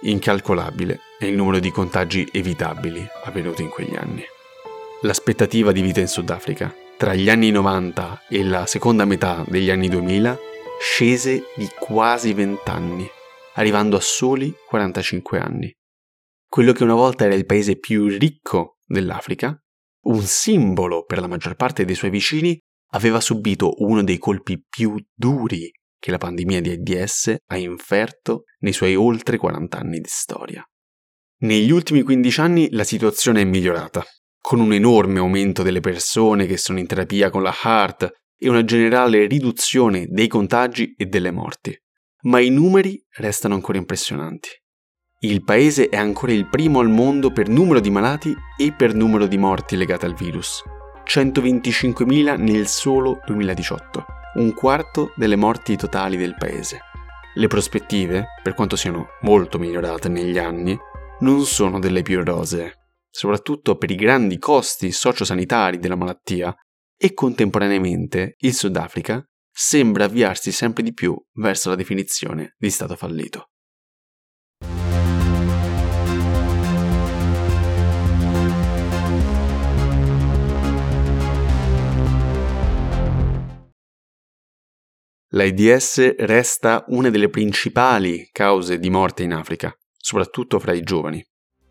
Incalcolabile 0.00 1.00
è 1.18 1.24
il 1.24 1.36
numero 1.36 1.58
di 1.60 1.70
contagi 1.70 2.28
evitabili 2.32 3.06
avvenuti 3.24 3.62
in 3.62 3.68
quegli 3.68 3.96
anni. 3.96 4.22
L'aspettativa 5.02 5.70
di 5.70 5.80
vita 5.80 6.00
in 6.00 6.08
Sudafrica 6.08 6.74
tra 6.96 7.14
gli 7.14 7.30
anni 7.30 7.52
90 7.52 8.24
e 8.28 8.42
la 8.42 8.66
seconda 8.66 9.04
metà 9.04 9.44
degli 9.46 9.70
anni 9.70 9.88
2000 9.88 10.38
scese 10.80 11.44
di 11.54 11.68
quasi 11.78 12.32
20 12.32 12.70
anni, 12.70 13.10
arrivando 13.58 13.96
a 13.96 14.00
soli 14.00 14.54
45 14.66 15.38
anni. 15.38 15.72
Quello 16.48 16.72
che 16.72 16.84
una 16.84 16.94
volta 16.94 17.24
era 17.24 17.34
il 17.34 17.44
paese 17.44 17.76
più 17.78 18.06
ricco 18.06 18.78
dell'Africa, 18.86 19.60
un 20.06 20.22
simbolo 20.22 21.04
per 21.04 21.18
la 21.20 21.26
maggior 21.26 21.56
parte 21.56 21.84
dei 21.84 21.94
suoi 21.94 22.10
vicini, 22.10 22.58
aveva 22.92 23.20
subito 23.20 23.74
uno 23.82 24.02
dei 24.02 24.16
colpi 24.16 24.64
più 24.66 24.94
duri 25.12 25.70
che 25.98 26.10
la 26.10 26.18
pandemia 26.18 26.60
di 26.60 26.70
AIDS 26.70 27.36
ha 27.46 27.56
inferto 27.58 28.44
nei 28.60 28.72
suoi 28.72 28.94
oltre 28.94 29.36
40 29.36 29.76
anni 29.76 29.98
di 29.98 30.08
storia. 30.08 30.64
Negli 31.40 31.70
ultimi 31.70 32.02
15 32.02 32.40
anni 32.40 32.68
la 32.70 32.84
situazione 32.84 33.42
è 33.42 33.44
migliorata, 33.44 34.04
con 34.40 34.60
un 34.60 34.72
enorme 34.72 35.18
aumento 35.18 35.62
delle 35.62 35.80
persone 35.80 36.46
che 36.46 36.56
sono 36.56 36.78
in 36.78 36.86
terapia 36.86 37.28
con 37.30 37.42
la 37.42 37.54
HART 37.60 38.10
e 38.38 38.48
una 38.48 38.64
generale 38.64 39.26
riduzione 39.26 40.06
dei 40.08 40.28
contagi 40.28 40.94
e 40.96 41.06
delle 41.06 41.32
morti. 41.32 41.76
Ma 42.22 42.40
i 42.40 42.50
numeri 42.50 43.02
restano 43.16 43.54
ancora 43.54 43.78
impressionanti. 43.78 44.48
Il 45.20 45.42
paese 45.42 45.88
è 45.88 45.96
ancora 45.96 46.32
il 46.32 46.48
primo 46.48 46.80
al 46.80 46.88
mondo 46.88 47.32
per 47.32 47.48
numero 47.48 47.80
di 47.80 47.90
malati 47.90 48.34
e 48.56 48.72
per 48.72 48.94
numero 48.94 49.26
di 49.26 49.38
morti 49.38 49.76
legate 49.76 50.06
al 50.06 50.14
virus. 50.14 50.62
125.000 51.04 52.38
nel 52.38 52.66
solo 52.66 53.20
2018, 53.26 54.04
un 54.34 54.52
quarto 54.54 55.12
delle 55.16 55.36
morti 55.36 55.76
totali 55.76 56.16
del 56.16 56.36
paese. 56.36 56.80
Le 57.34 57.46
prospettive, 57.46 58.26
per 58.42 58.54
quanto 58.54 58.76
siano 58.76 59.08
molto 59.22 59.58
migliorate 59.58 60.08
negli 60.08 60.38
anni, 60.38 60.76
non 61.20 61.44
sono 61.44 61.78
delle 61.78 62.02
più 62.02 62.22
rosee 62.22 62.78
soprattutto 63.10 63.76
per 63.76 63.90
i 63.90 63.96
grandi 63.96 64.38
costi 64.38 64.92
sociosanitari 64.92 65.78
della 65.78 65.96
malattia, 65.96 66.54
e 67.00 67.14
contemporaneamente 67.14 68.34
il 68.38 68.54
Sudafrica 68.54 69.24
sembra 69.60 70.04
avviarsi 70.04 70.52
sempre 70.52 70.84
di 70.84 70.92
più 70.92 71.20
verso 71.32 71.68
la 71.68 71.74
definizione 71.74 72.54
di 72.56 72.70
Stato 72.70 72.94
fallito. 72.94 73.50
L'AIDS 85.32 86.14
resta 86.18 86.84
una 86.86 87.10
delle 87.10 87.28
principali 87.28 88.28
cause 88.30 88.78
di 88.78 88.90
morte 88.90 89.24
in 89.24 89.32
Africa, 89.32 89.76
soprattutto 89.96 90.60
fra 90.60 90.72
i 90.72 90.82
giovani 90.82 91.20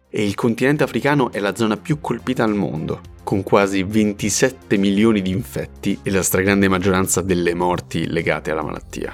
e 0.10 0.24
il 0.24 0.36
continente 0.36 0.84
africano 0.84 1.32
è 1.32 1.40
la 1.40 1.56
zona 1.56 1.78
più 1.78 2.00
colpita 2.00 2.44
al 2.44 2.56
mondo, 2.56 3.02
con 3.24 3.44
quasi 3.44 3.84
27 3.84 4.78
milioni 4.78 5.22
di 5.22 5.32
infetti 5.32 6.00
e 6.02 6.12
la 6.12 6.24
stragrande 6.24 6.68
maggioranza 6.68 7.22
delle 7.22 7.54
morti 7.54 8.08
legate 8.08 8.52
alla 8.52 8.64
malattia. 8.64 9.14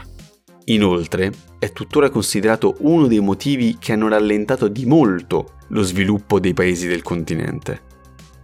Inoltre, 0.65 1.31
è 1.59 1.71
tuttora 1.71 2.09
considerato 2.09 2.75
uno 2.79 3.07
dei 3.07 3.19
motivi 3.19 3.77
che 3.79 3.93
hanno 3.93 4.07
rallentato 4.07 4.67
di 4.67 4.85
molto 4.85 5.55
lo 5.69 5.81
sviluppo 5.81 6.39
dei 6.39 6.53
paesi 6.53 6.87
del 6.87 7.01
continente. 7.01 7.81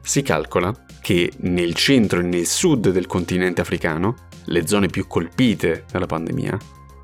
Si 0.02 0.22
calcola 0.22 0.74
che 1.02 1.32
nel 1.42 1.74
centro 1.76 2.20
e 2.20 2.24
nel 2.24 2.46
sud 2.46 2.90
del 2.90 3.08
continente 3.08 3.62
africano, 3.62 4.16
le 4.46 4.68
zone 4.68 4.88
più 4.88 5.08
colpite 5.08 5.86
dalla 5.92 6.08
pandemia, 6.08 6.58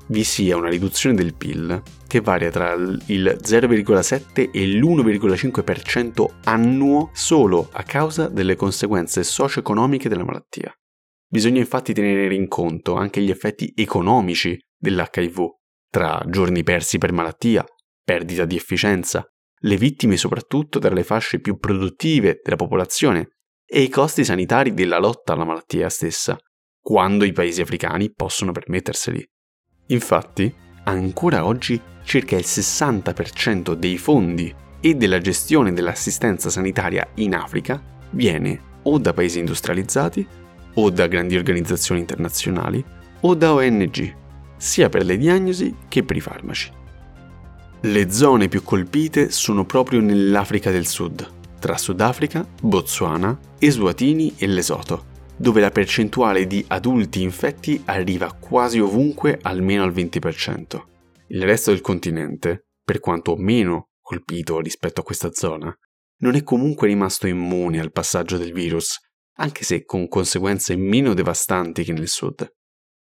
vi 0.08 0.24
sia 0.24 0.56
una 0.56 0.68
riduzione 0.68 1.16
del 1.16 1.34
PIL 1.34 1.82
che 2.06 2.20
varia 2.20 2.50
tra 2.50 2.72
il 2.72 3.38
0,7 3.42 4.50
e 4.52 4.66
l'1,5% 4.66 6.26
annuo 6.44 7.10
solo 7.12 7.68
a 7.72 7.82
causa 7.82 8.28
delle 8.28 8.56
conseguenze 8.56 9.24
socio-economiche 9.24 10.08
della 10.08 10.24
malattia. 10.24 10.72
Bisogna 11.28 11.58
infatti 11.58 11.92
tenere 11.92 12.34
in 12.34 12.46
conto 12.46 12.94
anche 12.94 13.20
gli 13.20 13.30
effetti 13.30 13.72
economici 13.74 14.56
dell'HIV, 14.78 15.48
tra 15.90 16.22
giorni 16.28 16.62
persi 16.62 16.98
per 16.98 17.12
malattia, 17.12 17.64
perdita 18.04 18.44
di 18.44 18.54
efficienza, 18.54 19.26
le 19.60 19.76
vittime 19.76 20.16
soprattutto 20.16 20.78
tra 20.78 20.94
le 20.94 21.02
fasce 21.02 21.40
più 21.40 21.58
produttive 21.58 22.40
della 22.42 22.56
popolazione 22.56 23.30
e 23.64 23.80
i 23.80 23.88
costi 23.88 24.24
sanitari 24.24 24.72
della 24.72 24.98
lotta 24.98 25.32
alla 25.32 25.44
malattia 25.44 25.88
stessa, 25.88 26.38
quando 26.80 27.24
i 27.24 27.32
paesi 27.32 27.60
africani 27.60 28.12
possono 28.12 28.52
permetterseli. 28.52 29.26
Infatti, 29.88 30.52
ancora 30.84 31.44
oggi 31.44 31.80
circa 32.02 32.36
il 32.36 32.44
60% 32.46 33.74
dei 33.74 33.98
fondi 33.98 34.54
e 34.80 34.94
della 34.94 35.18
gestione 35.18 35.72
dell'assistenza 35.72 36.50
sanitaria 36.50 37.06
in 37.14 37.34
Africa 37.34 37.82
viene 38.10 38.74
o 38.82 38.98
da 38.98 39.12
paesi 39.12 39.40
industrializzati, 39.40 40.26
o 40.74 40.90
da 40.90 41.06
grandi 41.06 41.36
organizzazioni 41.36 42.00
internazionali, 42.00 42.84
o 43.20 43.34
da 43.34 43.52
ONG, 43.52 44.14
sia 44.56 44.88
per 44.88 45.04
le 45.04 45.16
diagnosi 45.16 45.74
che 45.88 46.02
per 46.02 46.16
i 46.16 46.20
farmaci. 46.20 46.70
Le 47.80 48.10
zone 48.10 48.48
più 48.48 48.62
colpite 48.62 49.30
sono 49.30 49.64
proprio 49.64 50.00
nell'Africa 50.00 50.70
del 50.70 50.86
Sud, 50.86 51.28
tra 51.58 51.76
Sudafrica, 51.76 52.46
Botswana, 52.62 53.36
Eswatini 53.58 54.34
e 54.36 54.46
Lesotho, 54.46 55.14
dove 55.36 55.60
la 55.60 55.70
percentuale 55.70 56.46
di 56.46 56.64
adulti 56.68 57.22
infetti 57.22 57.82
arriva 57.84 58.32
quasi 58.32 58.78
ovunque 58.78 59.38
almeno 59.42 59.82
al 59.82 59.92
20%. 59.92 60.80
Il 61.28 61.44
resto 61.44 61.70
del 61.70 61.80
continente, 61.80 62.68
per 62.82 63.00
quanto 63.00 63.36
meno 63.36 63.90
colpito 64.00 64.60
rispetto 64.60 65.00
a 65.00 65.04
questa 65.04 65.32
zona, 65.32 65.74
non 66.18 66.34
è 66.34 66.42
comunque 66.42 66.86
rimasto 66.86 67.26
immune 67.26 67.80
al 67.80 67.92
passaggio 67.92 68.38
del 68.38 68.52
virus, 68.52 68.98
anche 69.38 69.64
se 69.64 69.84
con 69.84 70.08
conseguenze 70.08 70.76
meno 70.76 71.12
devastanti 71.12 71.84
che 71.84 71.92
nel 71.92 72.08
sud. 72.08 72.48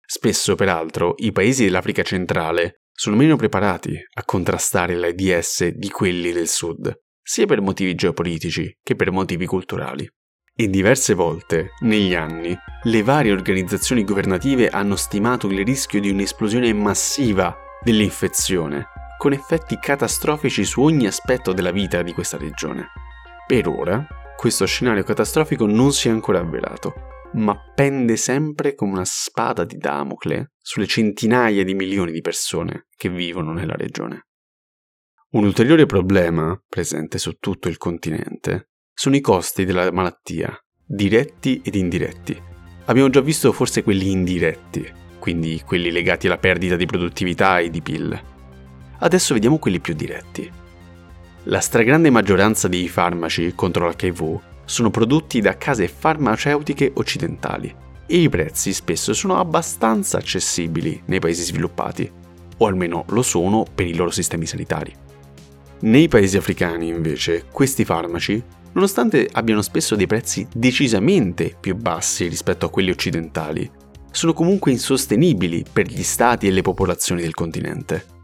Spesso, 0.09 0.55
peraltro, 0.55 1.15
i 1.19 1.33
paesi 1.33 1.65
dell'Africa 1.65 2.03
centrale 2.03 2.83
sono 2.93 3.17
meno 3.17 3.37
preparati 3.37 3.95
a 4.15 4.25
contrastare 4.25 4.95
l'AIDS 4.95 5.67
di 5.75 5.91
quelli 5.91 6.33
del 6.33 6.49
sud, 6.49 6.95
sia 7.21 7.45
per 7.45 7.61
motivi 7.61 7.95
geopolitici 7.95 8.79
che 8.83 8.95
per 8.95 9.11
motivi 9.11 9.45
culturali. 9.45 10.09
E 10.59 10.71
diverse 10.71 11.13
volte, 11.13 11.73
negli 11.81 12.15
anni, 12.15 12.57
le 12.85 13.03
varie 13.03 13.31
organizzazioni 13.31 14.05
governative 14.05 14.71
hanno 14.71 14.97
stimato 14.97 15.49
il 15.49 15.63
rischio 15.63 16.01
di 16.01 16.09
un'esplosione 16.09 16.73
massiva 16.73 17.55
dell'infezione, 17.83 18.87
con 19.19 19.35
effetti 19.35 19.77
catastrofici 19.79 20.65
su 20.65 20.81
ogni 20.81 21.07
aspetto 21.07 21.53
della 21.53 21.73
vita 21.73 22.01
di 22.01 22.15
questa 22.15 22.39
regione. 22.39 22.87
Per 23.47 23.69
ora, 23.69 24.07
questo 24.35 24.65
scenario 24.65 25.03
catastrofico 25.03 25.67
non 25.67 25.93
si 25.93 26.09
è 26.09 26.11
ancora 26.11 26.39
avverato, 26.39 26.95
ma 27.35 27.55
pende 27.75 28.17
sempre 28.17 28.75
come 28.75 28.93
una 28.93 29.05
spada 29.05 29.63
di 29.63 29.77
Damocle 29.77 30.53
sulle 30.57 30.87
centinaia 30.87 31.65
di 31.65 31.75
milioni 31.75 32.13
di 32.13 32.23
persone 32.23 32.87
che 32.97 33.11
vivono 33.11 33.53
nella 33.53 33.75
regione. 33.75 34.29
Un 35.33 35.45
ulteriore 35.45 35.85
problema 35.85 36.59
presente 36.67 37.19
su 37.19 37.35
tutto 37.35 37.69
il 37.69 37.77
continente 37.77 38.71
sono 38.99 39.15
i 39.15 39.21
costi 39.21 39.67
della 39.67 39.93
malattia, 39.93 40.59
diretti 40.83 41.61
ed 41.63 41.75
indiretti. 41.75 42.35
Abbiamo 42.87 43.11
già 43.11 43.21
visto 43.21 43.53
forse 43.53 43.83
quelli 43.83 44.11
indiretti, 44.11 44.91
quindi 45.19 45.61
quelli 45.67 45.91
legati 45.91 46.27
alla 46.27 46.39
perdita 46.39 46.77
di 46.77 46.87
produttività 46.87 47.59
e 47.59 47.69
di 47.69 47.83
PIL. 47.83 48.19
Adesso 49.01 49.35
vediamo 49.35 49.59
quelli 49.59 49.81
più 49.81 49.93
diretti. 49.93 50.51
La 51.45 51.61
stragrande 51.61 52.09
maggioranza 52.09 52.69
dei 52.69 52.89
farmaci 52.89 53.53
contro 53.55 53.87
l'HIV 53.87 54.41
sono 54.65 54.89
prodotti 54.89 55.43
da 55.43 55.59
case 55.59 55.89
farmaceutiche 55.89 56.93
occidentali 56.95 57.73
e 58.07 58.17
i 58.17 58.31
prezzi 58.31 58.73
spesso 58.73 59.13
sono 59.13 59.39
abbastanza 59.39 60.17
accessibili 60.17 61.03
nei 61.05 61.21
paesi 61.21 61.43
sviluppati, 61.43 62.11
o 62.57 62.67
almeno 62.67 63.05
lo 63.09 63.21
sono 63.21 63.67
per 63.75 63.87
i 63.87 63.95
loro 63.95 64.11
sistemi 64.11 64.47
sanitari. 64.47 64.91
Nei 65.81 66.09
paesi 66.09 66.39
africani, 66.39 66.89
invece, 66.89 67.45
questi 67.53 67.85
farmaci, 67.85 68.43
nonostante 68.77 69.29
abbiano 69.33 69.63
spesso 69.63 69.97
dei 69.97 70.07
prezzi 70.07 70.47
decisamente 70.55 71.57
più 71.59 71.75
bassi 71.75 72.29
rispetto 72.29 72.67
a 72.67 72.71
quelli 72.71 72.91
occidentali, 72.91 73.69
sono 74.11 74.33
comunque 74.33 74.71
insostenibili 74.71 75.65
per 75.71 75.87
gli 75.87 76.03
stati 76.03 76.47
e 76.47 76.51
le 76.51 76.63
popolazioni 76.63 77.23
del 77.23 77.35
continente. 77.35 78.15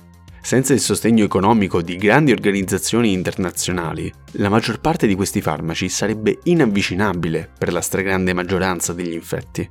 Senza 0.42 0.72
il 0.72 0.80
sostegno 0.80 1.24
economico 1.24 1.82
di 1.82 1.96
grandi 1.96 2.32
organizzazioni 2.32 3.12
internazionali, 3.12 4.12
la 4.32 4.48
maggior 4.48 4.80
parte 4.80 5.06
di 5.06 5.14
questi 5.14 5.40
farmaci 5.40 5.88
sarebbe 5.88 6.40
inavvicinabile 6.44 7.48
per 7.56 7.72
la 7.72 7.80
stragrande 7.80 8.32
maggioranza 8.32 8.92
degli 8.92 9.12
infetti. 9.12 9.66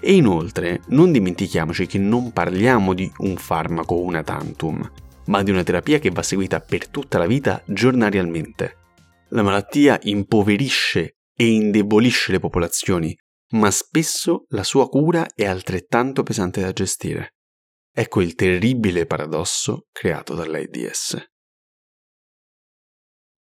E 0.00 0.14
inoltre 0.14 0.82
non 0.88 1.12
dimentichiamoci 1.12 1.86
che 1.86 1.98
non 1.98 2.32
parliamo 2.32 2.92
di 2.92 3.10
un 3.18 3.36
farmaco 3.36 4.00
una 4.00 4.22
tantum, 4.22 4.90
ma 5.26 5.42
di 5.42 5.50
una 5.50 5.62
terapia 5.62 5.98
che 5.98 6.10
va 6.10 6.22
seguita 6.22 6.60
per 6.60 6.88
tutta 6.88 7.18
la 7.18 7.26
vita 7.26 7.62
giornarialmente. 7.64 8.84
La 9.30 9.42
malattia 9.42 9.98
impoverisce 10.02 11.16
e 11.34 11.46
indebolisce 11.46 12.32
le 12.32 12.38
popolazioni, 12.38 13.16
ma 13.50 13.70
spesso 13.70 14.44
la 14.48 14.62
sua 14.62 14.88
cura 14.88 15.26
è 15.34 15.44
altrettanto 15.44 16.22
pesante 16.22 16.60
da 16.60 16.72
gestire. 16.72 17.34
Ecco 17.92 18.20
il 18.20 18.34
terribile 18.34 19.06
paradosso 19.06 19.86
creato 19.90 20.34
dall'AIDS. 20.34 21.24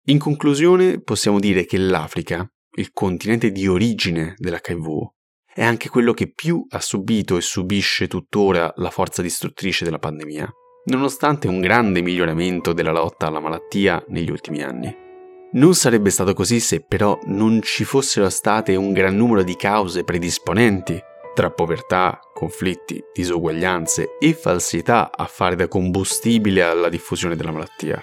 In 0.08 0.20
conclusione, 0.20 1.02
possiamo 1.02 1.40
dire 1.40 1.66
che 1.66 1.78
l'Africa, 1.78 2.48
il 2.78 2.92
continente 2.92 3.52
di 3.52 3.68
origine 3.68 4.34
dell'HIV, 4.38 5.14
è 5.54 5.64
anche 5.64 5.90
quello 5.90 6.14
che 6.14 6.32
più 6.32 6.66
ha 6.70 6.80
subito 6.80 7.38
e 7.38 7.42
subisce 7.42 8.08
tuttora 8.08 8.72
la 8.78 8.90
forza 8.90 9.22
distruttrice 9.22 9.86
della 9.86 10.00
pandemia, 10.00 10.50
nonostante 10.86 11.48
un 11.48 11.60
grande 11.60 12.02
miglioramento 12.02 12.74
della 12.74 12.92
lotta 12.92 13.28
alla 13.28 13.40
malattia 13.40 14.04
negli 14.10 14.30
ultimi 14.30 14.62
anni. 14.62 15.05
Non 15.54 15.74
sarebbe 15.74 16.10
stato 16.10 16.34
così 16.34 16.60
se 16.60 16.82
però 16.82 17.18
non 17.26 17.62
ci 17.62 17.86
fossero 17.86 18.30
state 18.30 18.76
un 18.76 18.92
gran 18.92 19.16
numero 19.16 19.42
di 19.44 19.56
cause 19.56 20.04
predisponenti, 20.04 21.02
tra 21.34 21.50
povertà, 21.50 22.20
conflitti, 22.34 23.02
disuguaglianze 23.14 24.18
e 24.20 24.34
falsità 24.34 25.12
a 25.16 25.26
fare 25.26 25.56
da 25.56 25.68
combustibile 25.68 26.64
alla 26.64 26.90
diffusione 26.90 27.36
della 27.36 27.52
malattia. 27.52 28.02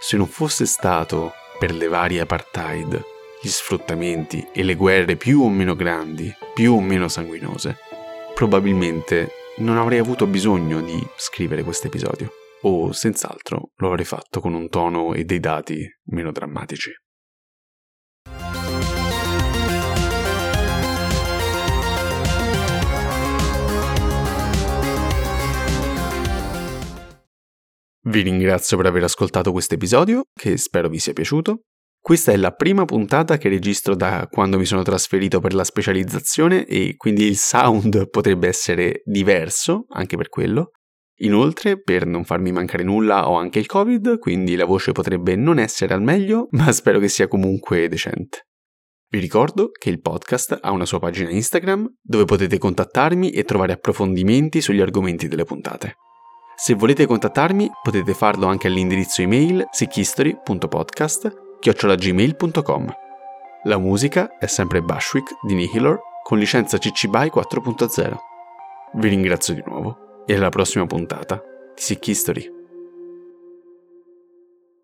Se 0.00 0.16
non 0.16 0.26
fosse 0.26 0.66
stato 0.66 1.32
per 1.58 1.72
le 1.72 1.88
varie 1.88 2.20
apartheid, 2.20 3.02
gli 3.40 3.48
sfruttamenti 3.48 4.48
e 4.52 4.62
le 4.62 4.74
guerre 4.74 5.16
più 5.16 5.42
o 5.42 5.48
meno 5.48 5.74
grandi, 5.74 6.32
più 6.54 6.74
o 6.74 6.80
meno 6.80 7.08
sanguinose, 7.08 7.78
probabilmente 8.34 9.30
non 9.58 9.78
avrei 9.78 9.98
avuto 9.98 10.26
bisogno 10.26 10.80
di 10.80 11.00
scrivere 11.16 11.62
questo 11.62 11.86
episodio, 11.86 12.30
o 12.68 12.92
senz'altro 12.92 13.70
lo 13.76 13.88
avrei 13.88 14.04
fatto 14.04 14.40
con 14.40 14.52
un 14.52 14.68
tono 14.68 15.14
e 15.14 15.24
dei 15.24 15.38
dati 15.38 15.86
meno 16.06 16.32
drammatici. 16.32 16.90
Vi 28.08 28.20
ringrazio 28.22 28.76
per 28.76 28.86
aver 28.86 29.02
ascoltato 29.02 29.50
questo 29.50 29.74
episodio, 29.74 30.26
che 30.32 30.56
spero 30.56 30.88
vi 30.88 30.98
sia 30.98 31.12
piaciuto. 31.12 31.62
Questa 32.00 32.30
è 32.30 32.36
la 32.36 32.52
prima 32.52 32.84
puntata 32.84 33.36
che 33.36 33.48
registro 33.48 33.96
da 33.96 34.28
quando 34.30 34.58
mi 34.58 34.64
sono 34.64 34.82
trasferito 34.82 35.40
per 35.40 35.54
la 35.54 35.64
specializzazione 35.64 36.64
e 36.66 36.94
quindi 36.96 37.24
il 37.24 37.36
sound 37.36 38.08
potrebbe 38.08 38.46
essere 38.46 39.02
diverso 39.04 39.86
anche 39.88 40.16
per 40.16 40.28
quello. 40.28 40.70
Inoltre, 41.20 41.80
per 41.80 42.06
non 42.06 42.24
farmi 42.24 42.52
mancare 42.52 42.82
nulla, 42.82 43.28
ho 43.28 43.36
anche 43.36 43.58
il 43.58 43.66
Covid, 43.66 44.18
quindi 44.18 44.54
la 44.54 44.66
voce 44.66 44.92
potrebbe 44.92 45.34
non 45.34 45.58
essere 45.58 45.94
al 45.94 46.02
meglio, 46.02 46.48
ma 46.52 46.70
spero 46.72 46.98
che 46.98 47.08
sia 47.08 47.28
comunque 47.28 47.88
decente. 47.88 48.48
Vi 49.08 49.18
ricordo 49.20 49.70
che 49.70 49.88
il 49.88 50.00
podcast 50.00 50.58
ha 50.60 50.72
una 50.72 50.84
sua 50.84 50.98
pagina 50.98 51.30
Instagram 51.30 51.88
dove 52.02 52.24
potete 52.24 52.58
contattarmi 52.58 53.30
e 53.30 53.44
trovare 53.44 53.72
approfondimenti 53.72 54.60
sugli 54.60 54.80
argomenti 54.80 55.28
delle 55.28 55.44
puntate. 55.44 55.94
Se 56.56 56.74
volete 56.74 57.06
contattarmi 57.06 57.70
potete 57.82 58.14
farlo 58.14 58.46
anche 58.46 58.66
all'indirizzo 58.66 59.22
email 59.22 59.64
sickhistory.podcast 59.70 61.58
chiocciolagmail.com. 61.60 62.94
La 63.64 63.78
musica 63.78 64.36
è 64.38 64.46
sempre 64.46 64.82
Bashwick 64.82 65.34
di 65.46 65.54
Nihilor 65.54 66.00
con 66.22 66.38
licenza 66.38 66.76
CC 66.78 67.06
BY 67.06 67.30
4.0. 67.32 68.16
Vi 68.94 69.08
ringrazio 69.08 69.54
di 69.54 69.62
nuovo 69.64 70.05
e 70.26 70.34
alla 70.34 70.48
prossima 70.48 70.86
puntata 70.86 71.42
di 71.74 71.80
Sick 71.80 72.06
History. 72.08 72.55